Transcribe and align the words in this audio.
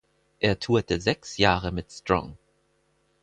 Er 0.39 0.59
tourte 0.59 0.99
sechs 0.99 1.37
Jahre 1.37 1.71
mit 1.71 1.91
Strong. 1.91 2.35